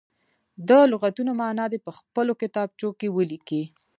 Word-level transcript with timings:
د 0.67 0.69
لغتونو 0.91 1.31
معنا 1.41 1.65
دې 1.71 1.79
په 1.85 1.91
خپلو 1.97 2.33
کتابچو 2.41 2.89
کې 2.99 3.07
ولیکي. 3.17 3.63